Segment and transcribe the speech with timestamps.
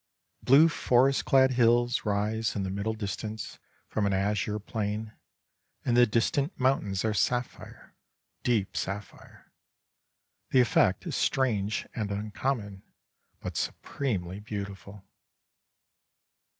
[0.41, 5.13] Blue forest clad hills rise, in the middle distance, from an azure plain,
[5.85, 7.93] and the distant mountains are sapphire,
[8.41, 9.51] deep sapphire.
[10.49, 12.81] The effect is strange and uncommon,
[13.41, 15.05] but supremely beautiful.